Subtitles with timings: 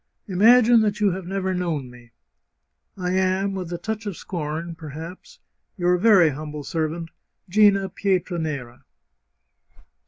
[0.27, 2.11] Imagine that you have never known me.
[2.97, 5.37] I am, with a touch of scorn, perhaps,
[5.77, 7.11] ^ Your very humble servant,"
[7.51, 8.81] GiNA PlETRANERA."